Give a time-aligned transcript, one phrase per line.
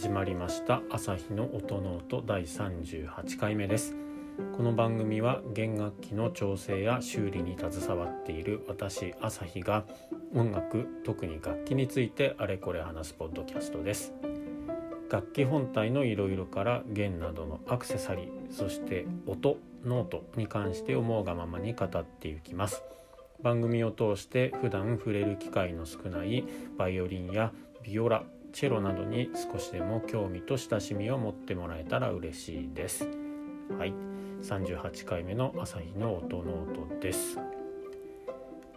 [0.00, 0.80] 始まりました。
[0.88, 3.94] 朝日の音ノート第38回目です。
[4.56, 9.84] この番組は弦楽器の調整や修理に携わっている私朝日が
[10.34, 14.14] 音楽特に楽器についてあれこれ話すポッドキャストです。
[15.10, 22.82] 楽器本体のいろいろから弦などのアクセサリーそして音ノートに関して思うがままに語っていきます。
[23.42, 26.46] 番組を通して普段触れる機会の少ない
[26.78, 33.08] バイオリンやビオラチェロなどに少しでも興味と親しみを持ってもらえたら嬉しいです。
[33.78, 33.94] はい。
[34.42, 37.38] 38回目の朝日の音ノートです。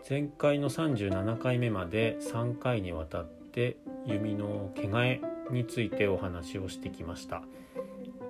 [0.07, 7.41] 前回の37回目まで3回にわたって弓の毛替えについてお話をしてきました。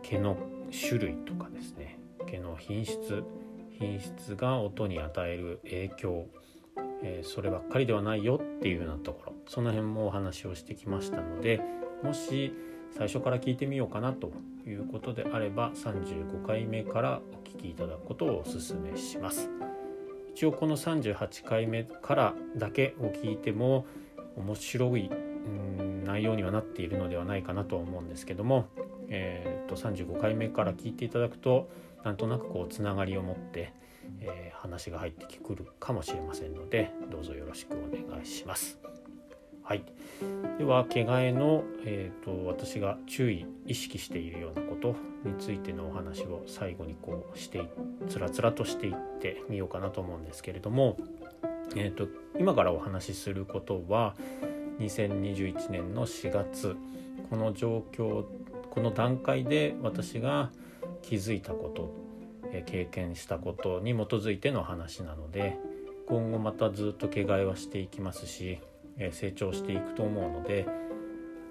[0.03, 0.37] 毛の
[0.71, 1.99] 種類とかですね。
[2.27, 3.23] 毛の品質。
[3.79, 6.27] 品質が音に与える影響、
[7.03, 9.33] えー、そればっかりではないよっていうようなところ。
[9.47, 11.61] その辺もお話をしてきましたので
[12.01, 12.53] もし
[12.91, 14.31] 最初から聞いてみようかなと
[14.65, 19.49] いうことであれば35回目からお聞きいただくことをお勧めします。
[20.33, 23.85] 一応この38回目からだけを聞いても
[24.35, 25.09] 面白い
[26.05, 28.67] 内容にはなっているのではないかなと思うんですけども、
[29.09, 31.69] えー、と35回目から聞いていただくと
[32.03, 33.73] なんとなくこうつながりを持って、
[34.21, 38.79] えー、話が入ってくるかもしれませんのでどうぞよろしくお願いします。
[39.63, 39.83] はい、
[40.57, 47.69] では毛替えの、えーと、私が注意意識しているようなことについてのお話を最後にこうして
[48.09, 50.97] つらつらとしていってみようかなと思うんですけれども、
[51.77, 52.07] えーと
[52.39, 54.15] 今からお話しすることは
[54.79, 56.75] 2021年の4月
[57.29, 58.25] この状況
[58.69, 60.49] この段階で私が
[61.03, 62.02] 気づいたこと
[62.61, 65.57] 経験したことに基づいての話なので
[66.07, 68.59] 今後またずっと毛替えはしていきますし
[69.11, 70.67] 成長していくと思うので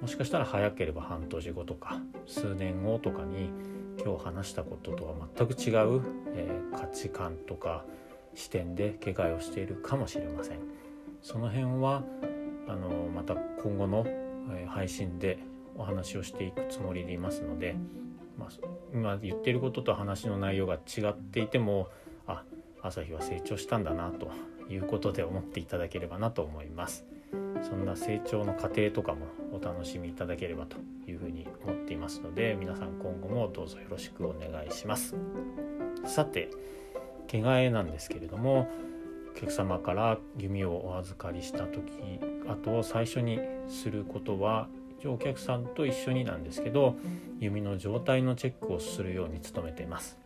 [0.01, 3.51] もしかしたら早ければ半年後とか数年後とかに
[4.05, 6.03] 今日話したこととは全く違う、
[6.35, 7.85] え価値観とか
[8.35, 10.59] 視点で毛替えをしているかもしれません。
[11.21, 12.03] その辺は
[12.69, 14.07] あのまた今後の
[14.67, 15.39] 配信で
[15.77, 17.77] お話をしていくつもりでいますので、
[18.43, 18.51] まあ、
[18.93, 21.89] 今言ってることと話の内容が違っていても
[22.27, 22.43] あ
[22.83, 24.31] 朝日は成長したんだなと
[24.69, 27.05] いうことで思っていただければなと思います。
[27.63, 30.77] そんな成長の過程とかもお楽しみいただければと
[31.09, 35.15] いうふうに思っていますので皆さん今後もどうぞよろしくお願いします。
[36.05, 36.51] さて
[37.29, 38.69] 毛替えなんですけれども
[39.31, 41.83] お客様から弓をお預かりした時
[42.49, 44.69] あと最初にすることは
[45.09, 46.97] お客さんと一緒になんですけど
[47.41, 50.19] 弓の状態のチェックをするように努めています。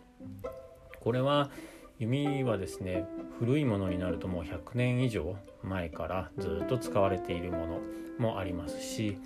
[1.00, 1.50] これは
[1.98, 3.06] 弓はですね
[3.38, 7.80] 古いものになるともう100年以上前からずっと使われているもの
[8.18, 9.18] もありますし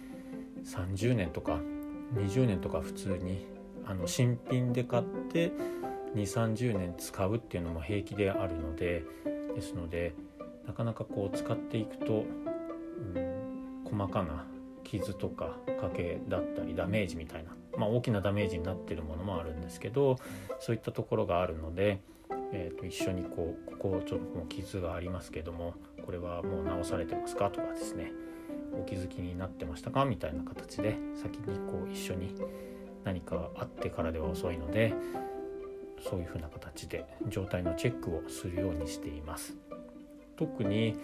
[0.64, 1.58] 30年とか
[2.14, 3.46] 20年とか普通に
[3.86, 5.52] あの新品で買って
[6.14, 9.04] 2 3 0年使うっていうのも平気であるので
[9.54, 10.14] ですので
[10.66, 12.24] なかなかこう使っていくと、
[13.14, 14.44] うん、細かな
[14.90, 20.18] 傷とか欠けだったりダメージみたいな、まあ、大きなダメージになってるものもあるんですけど
[20.58, 22.00] そういったところがあるので、
[22.52, 25.74] えー、と一緒にこうここちょっともう傷がありますけども
[26.04, 28.10] これはもう直されてますかとかですね
[28.72, 32.34] お気づきになってましたかみたいな形で先にこう一緒に
[33.04, 34.92] 何かあってからでは遅いので
[36.08, 39.54] そういうふうな形で状態のチェックをするようにしています。
[40.36, 40.96] 特に、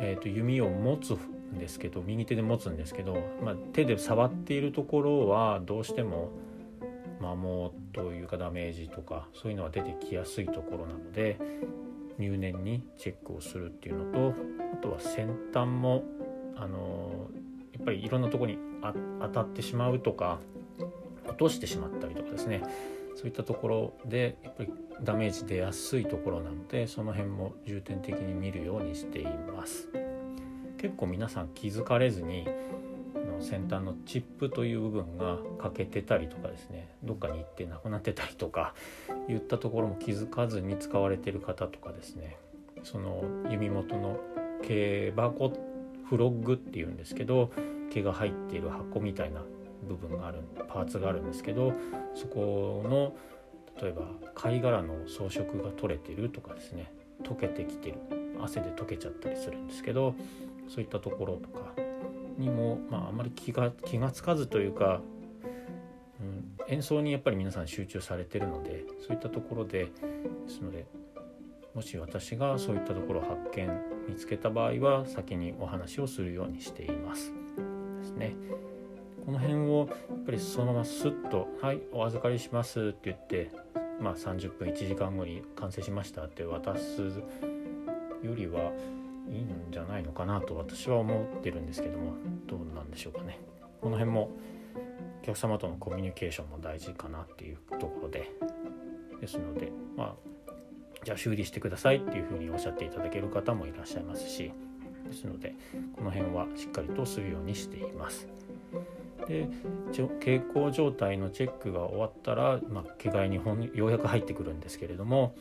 [0.00, 1.18] えーと、弓を持つ
[1.54, 6.30] んですけど右手で持つんですけど、まあ、手で触っているところはどうしても
[7.18, 11.38] 摩耗というかダメージとかそういうのは出てきやすいところなので
[12.18, 14.34] 入念にチェックをするっていうのと
[14.72, 16.04] あとは先端も
[16.56, 17.28] あの
[17.72, 18.58] やっぱりいろんなとこに
[19.20, 20.38] 当たってしまうとか
[21.26, 22.62] 落としてしまったりとかですね。
[23.16, 24.70] そういったところでやっぱり
[25.02, 29.26] ダメージ出やすいところなのでその辺も重点的に見るようにしてい
[29.56, 30.05] ます。
[30.78, 32.46] 結構皆さん気づかれずに
[33.40, 38.74] 先端のチップという部分が欠けてたりとかですねどっかに行ってなくなってたりとか
[39.28, 42.36] いったところも気づかずに使われてる方とかですね
[42.82, 44.18] その弓元の
[44.62, 45.52] 毛箱
[46.08, 47.50] フロッグっていうんですけど
[47.90, 49.42] 毛が入っている箱みたいな
[49.86, 51.72] 部分があるパーツがあるんですけど
[52.14, 53.14] そこの
[53.80, 56.90] 例えば貝殻の装飾が取れてるとかですね
[57.22, 57.96] 溶けてきてる
[58.42, 60.14] 汗で溶けちゃったりするんですけど
[60.68, 61.72] そういったところとか
[62.38, 65.00] にも、まあ、あまり気が気が付かずというか、
[66.20, 69.90] うん、演奏にやっぱり皆さん集中されてるのでそういったところでで
[70.48, 70.86] すので
[71.74, 73.68] もし私がそういったところを発見
[74.08, 77.32] 見つけた場合は先にお話をするようにしています。
[78.00, 78.34] ですね。
[79.26, 83.50] この辺をやっぱりそのままスッと「はいお預かりします」って言って
[84.00, 87.02] まあ30分1時間後に完成しましたって渡す
[88.22, 88.72] よりは
[89.28, 92.14] いいんじゃないのかなと私は思ってるんですけども
[92.46, 93.40] どうなんでしょうかね。
[93.80, 94.30] この辺も
[95.22, 98.30] お客様とのコミュニケーションも大事かなっていうところで
[99.20, 100.14] ですのでまあ
[101.04, 104.52] じゃあ修理してくださいっていうふうにおっしゃっていただける方もいらっしゃいますし
[105.08, 105.54] ですので
[105.96, 108.28] この辺はしっかりとするようにしています。
[109.26, 109.48] で
[109.92, 113.36] 傾向状態のチェックが終わったら、まあ、毛替えに
[113.74, 115.34] ようやく入ってくるんですけれども、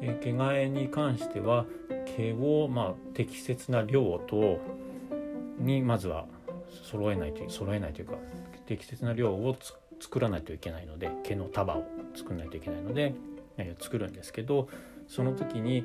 [0.00, 1.66] え毛替えに関しては
[2.16, 4.60] 毛をまあ適切な量と
[5.58, 6.26] にまずは
[6.84, 8.14] 揃えないと揃えないというか
[8.66, 9.56] 適切な量を
[10.00, 11.84] 作らないといけないので毛の束を
[12.14, 13.14] 作らないといけないので、
[13.56, 14.68] え、作るんですけど
[15.06, 15.84] その時に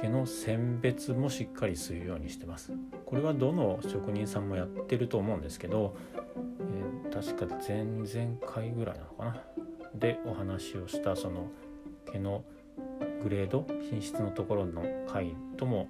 [0.00, 2.72] 毛の選別もしっかりするようにしてます。
[3.04, 9.42] これはどの職人さんもやってると思うんですけど、えー、確か前々回ぐらいなのかな？
[9.94, 11.50] でお話をしたその
[12.12, 12.44] 毛の
[13.22, 15.88] グレード品質のところの回とも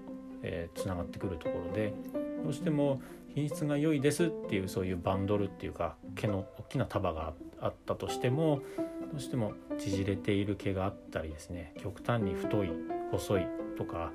[0.75, 1.93] つな、がってくるところで
[2.43, 3.01] どうしても
[3.35, 8.61] 品質が良いですっていうそういうバンドルっていうか毛の大きな束があったとしても
[9.13, 12.71] どうしても縮れている毛があったりですね極端に太い
[13.13, 13.47] 細い
[13.77, 14.13] とか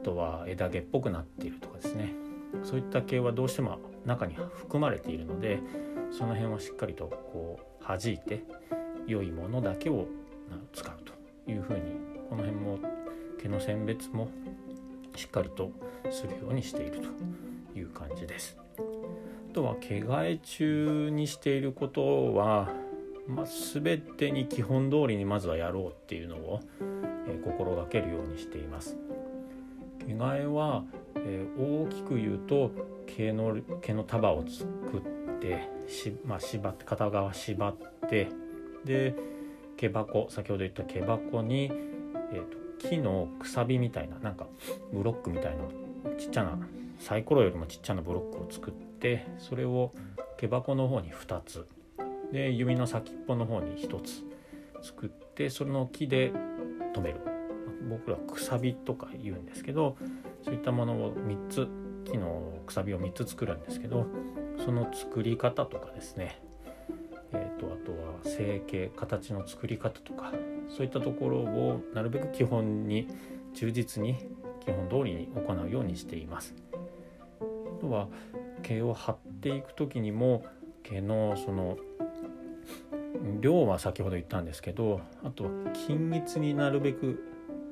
[0.00, 2.14] あとは枝毛っぽくなっているとかですね。
[2.64, 5.60] そういった毛はどうしても中に含まれているので
[6.10, 8.42] その辺はしっかりとこう弾いて
[9.06, 10.06] 良いものだけを
[10.72, 11.80] 使うというふうに
[12.28, 12.78] この辺も
[13.40, 14.28] 毛の選別も
[15.16, 15.72] しっかりと
[16.10, 18.58] するようにしているという感じです。
[18.78, 22.70] あとは毛替え中にしていることは、
[23.26, 26.60] まあ、全てに基本通りにまずはやろうっていうのを、
[27.26, 28.96] えー、心がけるようにしています。
[30.06, 30.84] 毛替えは、
[31.16, 32.70] えー、大きく言うと
[33.06, 34.64] 毛の毛の束を作
[34.98, 37.76] ってし、まあ、縛って片側縛っ
[38.08, 38.28] て
[38.84, 39.14] で
[39.76, 41.70] 毛箱先ほど言った毛箱に、
[42.32, 44.46] えーと、木のくさびみたいななんか
[44.92, 45.64] ブロックみたいな
[46.18, 46.58] ちっちゃな
[46.98, 49.92] サイコロよりもちっちゃなブロックを作ってそれを
[50.36, 51.66] 毛箱の方に2つ。
[52.32, 54.22] で指の先っぽの方に1つ
[54.82, 56.32] 作ってその木で
[56.94, 57.20] 留める。
[57.88, 59.96] 僕らくさびとか言うんですけど
[60.42, 61.66] そういったものを3つ
[62.04, 64.06] 木のくさびを3つ作るんですけど
[64.62, 66.42] その作り方とかですね。
[67.32, 70.32] えーと、あとは成形形の作り方とか。
[70.68, 73.08] そういったところをなるべく基本に
[73.54, 74.16] 忠実に
[74.64, 76.54] 基本通りに行うようにしています。
[77.40, 78.08] あとは
[78.62, 80.44] 毛を張っていく時にも
[80.82, 81.78] 毛のその
[83.40, 85.50] 量は先ほど言ったんですけどあとは
[85.86, 87.22] 均一になるべく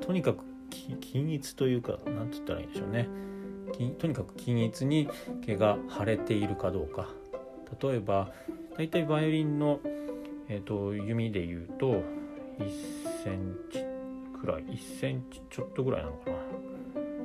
[0.01, 0.45] とにかく
[1.01, 3.09] 均一というか何て言ったらいいんでしょうね
[3.99, 5.09] とにかく均一に
[5.45, 7.09] 毛が腫れているかどうか
[7.83, 8.31] 例えば
[8.77, 9.81] 大体バイオリンの、
[10.49, 12.03] えーと、弓で言うと
[12.59, 13.85] 1センチ
[14.41, 16.37] くらい1センチちょっとぐらいなのかな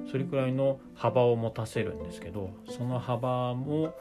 [0.10, 3.94] それくらいの幅を持たせるんですけどその幅も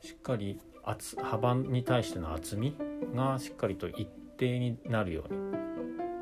[0.00, 2.76] しっかり厚幅に対しての厚み
[3.14, 5.40] がしっかりと一定になるように、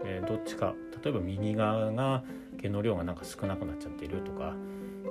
[0.04, 2.22] えー、どっちか例えば右側が
[2.60, 4.54] 毛の量がなんか少なくなっちゃってるとか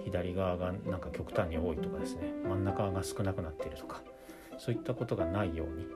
[0.06, 4.02] 左側がなんか極端に多いとかですね真ん中が少なくなってるとか
[4.58, 5.88] そういったことがないように、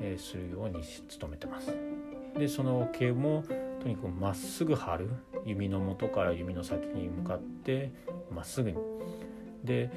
[0.00, 0.82] えー、するように
[1.18, 1.89] 努めてます。
[2.38, 3.44] でその毛も
[3.80, 5.10] とにかくまっすぐ張る
[5.44, 7.92] 弓の元から弓の先に向かって
[8.30, 8.78] まっすぐに。
[9.64, 9.90] で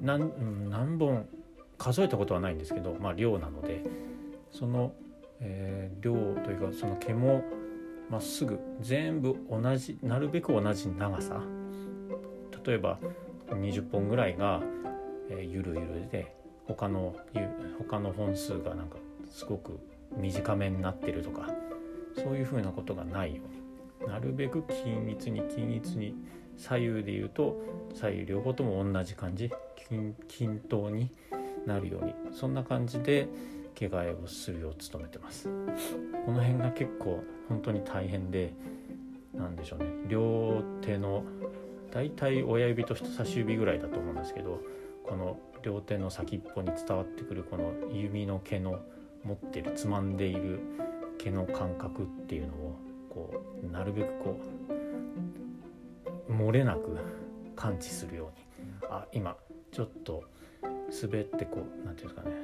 [0.00, 1.26] 何何本
[1.78, 3.82] 数えたことはないんですけど、まあ、量なので
[4.50, 4.92] その、
[5.40, 7.44] えー、量というかその毛も
[8.10, 11.40] まっすぐ全部同じなるべく同じ長さ
[12.64, 12.98] 例えば
[13.50, 14.62] 20本ぐらいが、
[15.30, 16.34] えー、ゆるゆるで
[16.66, 17.14] 他の
[17.78, 18.96] 他の本数がなんか
[19.30, 19.78] すごく
[20.16, 21.50] 短めになってるとか
[22.14, 23.66] そういうふうなことがないように。
[24.06, 26.14] なるべく均一に均一に
[26.56, 27.56] 左右で言うと
[27.94, 29.50] 左右両方とも同じ感じ。
[30.28, 31.10] 均等に
[31.66, 32.14] なるように。
[32.32, 33.28] そんな感じで
[33.74, 35.48] 毛替えをするよう努めてます。
[36.24, 38.52] この辺が結構本当に大変で
[39.34, 39.86] 何でしょうね。
[40.08, 41.24] 両手の
[41.92, 44.60] だいたい親指と人差し指ぐらいだと思うんですけど
[45.04, 48.80] この両手の先っぽに伝わってくるこの弓の毛の
[49.26, 50.60] 持ってるつまんでいる
[51.18, 52.78] 毛の感覚っていうのを
[53.10, 54.38] こうなるべくこ
[56.28, 56.96] う漏れなく
[57.56, 58.46] 感知するように。
[58.88, 59.36] あ今
[59.72, 60.24] ちょっと
[61.02, 62.36] 滑ってこう何て言うんですかね。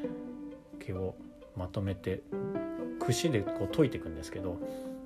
[0.80, 1.14] 毛を
[1.56, 2.22] まとめて
[2.98, 4.58] 櫛でこう解いていくんですけど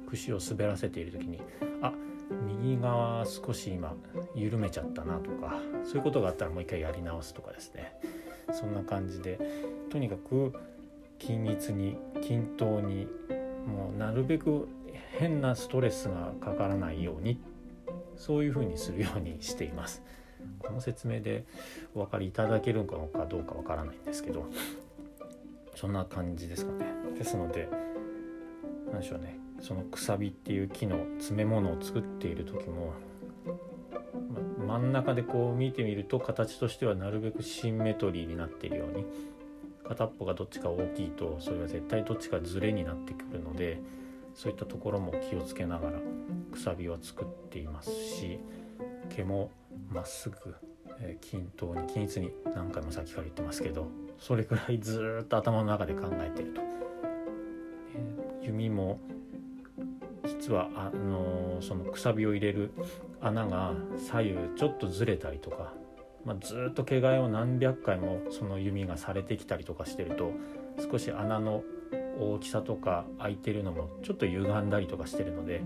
[0.09, 1.40] 櫛を滑らせている時に
[1.83, 1.92] あ
[2.47, 3.95] 右側少し今
[4.35, 8.00] 緩めちゃったなとかそういうことがあったらもう一回やり直すとかですね。
[8.52, 9.38] そんな感じで
[9.90, 10.54] とにかく
[11.18, 13.06] 均一に均等に
[13.66, 14.68] もうなるべく
[15.18, 17.40] 変なストレスがかからないように
[18.16, 20.02] そういうふうにするようにしています。
[20.58, 21.44] この説明で
[21.94, 24.46] お分かりいただけるのかどうかわからないんですけど
[25.75, 26.87] そんな感じですかね。
[27.18, 27.68] ですので
[28.92, 32.92] 何でしょうねそのくさびっていう木の詰め物を作っている時も、
[34.66, 39.06] 真ん中でこう見てみると形としてはなるべくシンメトリーになっているように
[39.88, 43.80] 片っぽがどっちか大きいとそれは絶対どっちかズレになってくるので
[44.34, 45.98] そういったところも気をつけながら
[46.52, 48.38] くさびは作っていますし
[49.14, 49.50] 毛も
[49.90, 50.36] まっすぐ、
[51.00, 53.86] え、均等に均一に何回もさっきから言ってますけど
[54.18, 56.60] それくらいずっと頭の中で考えてると、
[58.42, 58.98] え、弓も
[60.26, 62.72] 実はあの、そのくさびを入れる
[63.20, 65.72] 穴が左右ちょっとずれたりとか
[66.26, 70.33] まあ、ずっと毛替えを何百回もその弓がされてきたりとかしてると
[70.90, 71.62] 少し穴の
[72.18, 75.62] 大きさとか開いてるのもちょっと歪んだりとかしてるので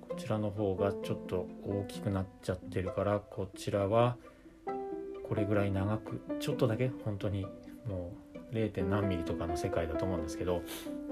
[0.00, 4.16] こちらの方がちょっと大きくなっちゃってるからこちらは
[5.28, 7.46] これぐらい長くちょっとだけ本当に
[7.86, 8.12] も
[8.52, 8.84] う 0.
[8.88, 10.62] 何ミリとかの世界だと思うんですけど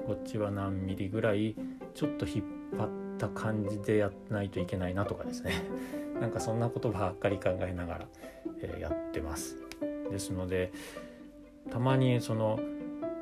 [0.06, 1.54] こっちは何ミリぐらい
[1.94, 2.44] ちょっと引っ
[2.76, 2.88] 張っ
[3.18, 5.52] た感じでやらないといけないなとかですね
[6.20, 8.06] なんかそんなことばっかり考えながら
[8.62, 9.56] えやってます。
[10.10, 10.72] ですので
[11.70, 12.60] たまにその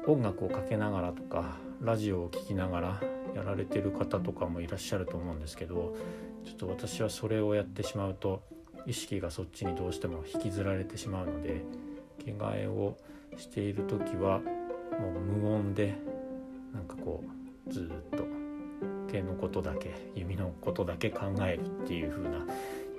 [0.06, 3.00] 音楽をかけながらとかラジオを聴きながら
[3.34, 5.96] やられてる方とかもいらっしゃると思うんですけど
[6.44, 8.42] ちょっと私はそれをやってしまうと
[8.86, 11.62] 意識がそっちにどうしても引きずられてしまうので
[12.18, 12.96] 着替えを
[13.36, 14.40] している時は
[14.98, 15.94] もう無音で
[16.74, 17.22] なんかこ
[17.68, 18.24] うずっと
[19.10, 22.44] 毛のことだけ弓のことだけ考えるっていう風な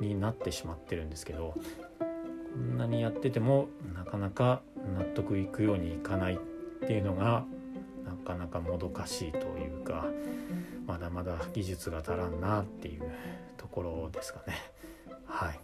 [0.03, 1.55] になってしまってるんですけど
[1.99, 4.61] こんなにやっててもなかなか
[4.97, 6.37] 納得いくようにいかないっ
[6.85, 7.45] ていうのが
[8.05, 10.05] なかなかもどかしいというか
[10.85, 13.03] まだまだ技術が足らんなっていう
[13.57, 14.53] ところですかね。
[15.25, 15.59] はい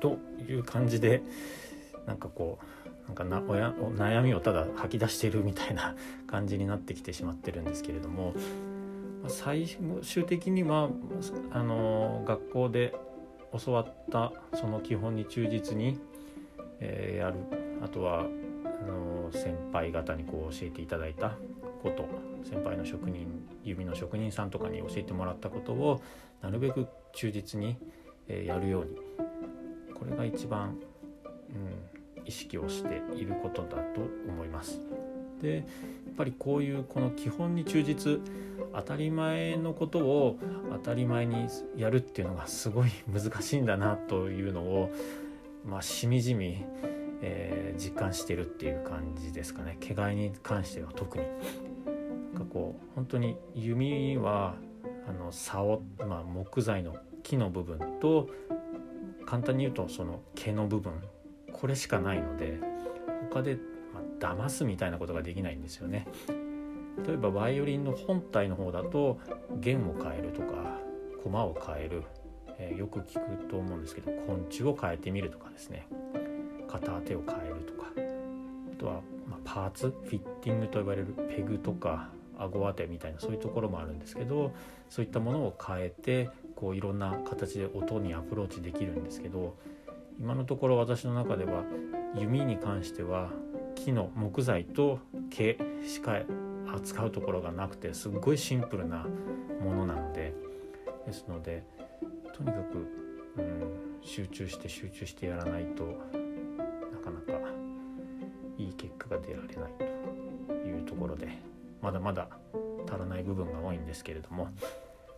[0.00, 1.22] という感じで
[2.06, 5.94] なんかこうなんかなおや悩みをただ吐き出してるみたいな
[6.26, 8.34] 感じになってきてしまってるんですけれども
[9.28, 9.66] 最
[10.02, 10.90] 終的には
[11.50, 12.94] あの学校で
[13.58, 15.98] 教わったその基本に忠実に、
[16.80, 17.36] えー、やる。
[17.82, 21.36] あとはあの先輩方にこう教えていただいた
[21.82, 22.08] こと。
[22.44, 23.26] 先輩の職人
[23.64, 26.02] 指の職人さんとかに教えてもらったことを
[26.42, 27.78] なるべく忠実に、
[28.28, 28.96] えー、やるように。
[29.94, 30.76] これが一番、
[32.16, 34.80] うん、意識をしていることだと思います。
[35.40, 35.64] で
[36.16, 38.20] ぱりこういうこの基本に忠実
[38.74, 40.38] 当たり前のことを
[40.72, 44.90] 当たり前にやるっていうのがすごい難しいんだなというのを、
[45.64, 46.64] まあ、しみじみ、
[47.22, 51.24] えー、実感してるっていう感じですかね毛替えに関しては特に。
[52.34, 54.56] なんかこう本当に弓は
[55.08, 58.28] あの竿、まあ、木材の木の部分と
[59.24, 60.92] 簡単に言うとその毛の部分
[61.52, 62.58] これしかないので
[63.30, 63.56] 他で
[64.18, 66.06] 騙すみたいなことができないんですよね。
[67.06, 69.18] 例えばバイオリンの本体の方だと
[69.56, 70.78] 弦を変えるとか
[71.22, 72.02] 駒を変える、
[72.58, 75.86] えー、よく聞くと思うんですけど昆虫を変えてみるとかですね。
[76.68, 77.90] 片手を変えるとか。
[78.72, 84.52] あとは、ま、パーツフィッティングと呼ばれるペグとか顎当てみたいなそういうところもあるんですけど
[84.90, 89.56] そういったものを変えてこういろんな形で音にアプローチできるんですけど
[90.18, 91.64] 今のところ私の中では
[92.16, 93.30] 弓に関しては
[93.74, 94.98] 木の木材と
[95.30, 96.20] 毛しか
[96.74, 99.06] 扱うところがなくてすっごいシンプルな
[99.62, 100.34] ものなので
[101.06, 101.64] ですので
[102.32, 102.78] とにかく、
[103.38, 107.48] うん、集中して集中してやらないとなかなか
[108.58, 109.72] いい結果が出られない
[110.48, 111.28] というところで
[111.80, 112.28] まだまだ
[112.88, 114.48] 足らない部分が多いんですけれども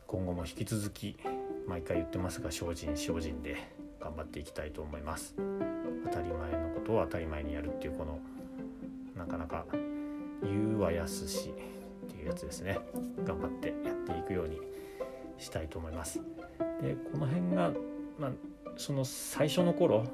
[0.07, 1.17] 今後も引き続き
[1.67, 3.57] 毎回言ってますが精進精進で
[4.01, 5.35] 頑張っていきたいと思います。
[6.05, 8.19] 当たり前のことを当たり前にやるっていうこの
[9.26, 9.64] かなか
[10.42, 12.78] 言うはやすしっていうやつですね。
[13.25, 14.61] 頑張ってやっていくように
[15.38, 16.21] したいと思います。
[16.83, 17.73] でこの辺が、
[18.18, 18.30] まあ、
[18.76, 20.04] その最初の頃、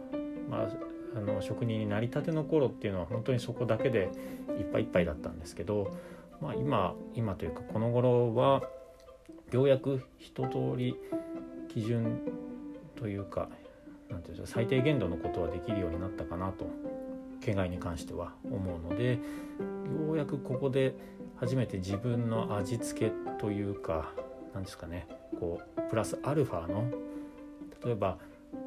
[0.49, 0.69] まあ、
[1.17, 4.11] あの職人になりたての頃っていうのは本当にそこだけで
[4.59, 5.97] いっぱいいっぱいだったんですけど、
[6.41, 8.63] まあ、今今というかこの頃は
[9.51, 10.97] ようやく一通り
[11.69, 12.21] 基準
[12.97, 13.49] というか
[14.09, 16.67] なんていうんですか最低限度のことはできるようになったかなと
[17.43, 20.95] 県外に関しては思うのでようやくここで
[21.37, 24.13] 初めて自分の味付けというか
[24.55, 25.07] 何ですかね
[25.39, 26.91] こうプラスアルファの
[27.85, 28.17] 例えば、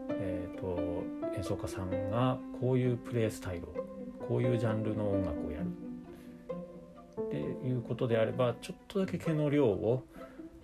[0.09, 1.03] えーと、
[1.37, 3.85] 演奏家さんがこういうプレイスタイルを
[4.27, 5.67] こういうジャンルの音楽をやる。
[7.21, 10.03] っていうことであればちょっとだけ毛の量を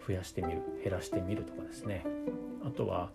[0.06, 2.06] 増やしてみる減らしてみるとかですね。
[2.65, 3.10] あとは、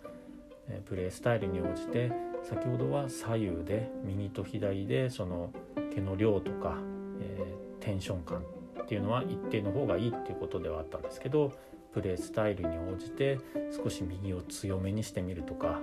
[0.69, 2.11] えプレースタイルに応じて
[2.43, 5.51] 先ほどは左右で右と左でその
[5.93, 6.77] 毛の量とか、
[7.19, 8.43] えー、テンション感
[8.81, 11.51] っていうのは一定の方がいいっていうことではあったんですけど
[11.93, 13.39] プレースタイルに応じて
[13.75, 15.79] 少し右を強めにしてみるとか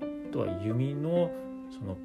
[0.00, 1.30] あとは弓の
[1.70, 1.96] その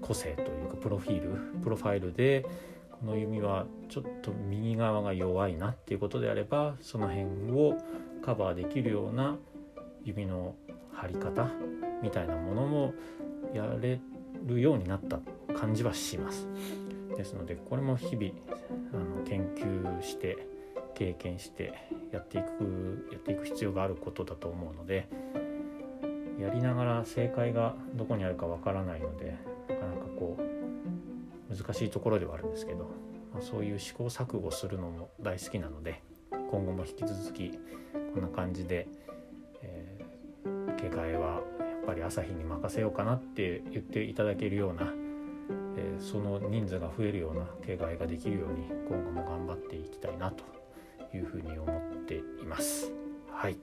[0.00, 2.46] 個性というかプロフィールプロファイルで
[2.92, 7.76] この弓はちょっと右側が弱いなっていうことであればその辺を
[8.24, 9.36] カバーできるような
[10.04, 10.54] 指の
[10.92, 11.50] 張り方
[12.02, 12.94] みたいなものも
[13.54, 14.00] やれ
[14.44, 15.20] るようになった
[15.54, 16.46] 感じはします。
[17.16, 18.30] ですのでこれも日々
[18.92, 20.46] あの研究して
[20.94, 21.74] 経験して
[22.12, 25.08] やっていくやっていく必要があることだと思うので
[26.40, 29.36] やりながら正解がどこにあるかわからないので
[29.68, 32.84] なかなかこう難しいところではあるんですけど、
[33.32, 37.58] まあ、そういう試行錯誤するのも大好きなので今後も引き続き
[38.14, 38.86] こんな感じで、
[39.62, 41.42] えー、毛替えは
[41.88, 44.92] ぱり朝日に任せようかなって言っていただけるような、
[45.78, 50.44] えー、その人数が増えるような毛替えができるように今後も頑張っていきたいなと
[51.16, 52.92] いうふうに思っています。
[53.32, 53.56] はい。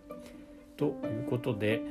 [0.75, 1.83] ということで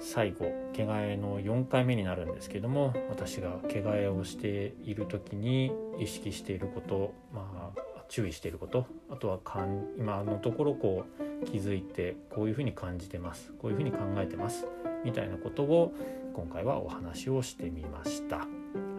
[0.00, 11.04] 最後毛替えの4回目になるんですけども私が毛替えをしている時に意識していることまあ注意していることあとはかん今のところこ
[11.42, 13.52] う気づいてこういうふうに感じてます。
[13.60, 14.66] こういうふうに考えてます。
[15.04, 15.92] みたいなことを
[16.34, 18.46] 今回はお話をしてみました。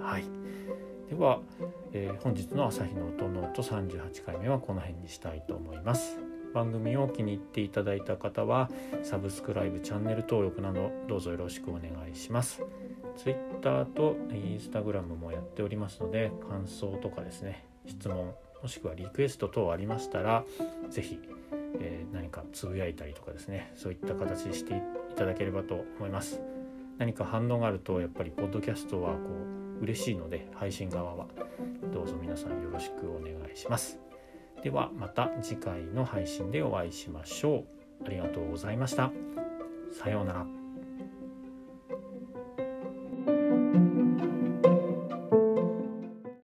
[0.01, 0.23] はい、
[1.09, 1.39] では、
[1.93, 6.19] えー、本日の朝日の音の音38回目はこの辺にしたいと思います。
[6.53, 8.69] 番組を気に入っていただいた方は
[9.01, 12.63] サブスクライブチャンネル登録などどうぞよろしくお願いします。
[13.15, 20.43] Twitter と Instagram もやっておりますので感想とかですね質問もしくはリクエスト等ありましたら
[20.89, 21.19] 是非、
[21.79, 24.81] えー、何かつぶやいたりとかですねそういった形でして
[25.13, 26.41] いただければと思います。
[26.97, 29.19] 何か反応があるとやっぱりポッドキャストはこ
[29.79, 31.27] う嬉しいので配信側は。
[31.93, 33.99] どうぞ皆さんよろしくお願いします。
[34.63, 38.05] ではまた次回の配信でお会いしましょう。
[38.05, 39.11] ありがとうございました。
[39.91, 40.62] さようなら。